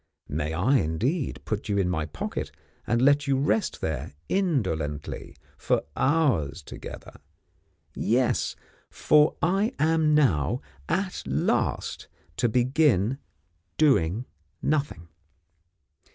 May 0.27 0.51
I, 0.55 0.79
indeed, 0.79 1.45
put 1.45 1.69
you 1.69 1.77
in 1.77 1.87
my 1.87 2.07
pocket 2.07 2.51
and 2.87 3.03
let 3.03 3.27
you 3.27 3.37
rest 3.37 3.81
there, 3.81 4.15
indolently, 4.29 5.35
for 5.59 5.83
hours 5.95 6.63
together? 6.63 7.19
Yes! 7.93 8.55
for 8.89 9.35
I 9.43 9.75
am 9.77 10.15
now, 10.15 10.59
at 10.89 11.21
last, 11.27 12.07
to 12.37 12.49
begin 12.49 13.19
doing 13.77 14.25
Nothing. 14.59 15.07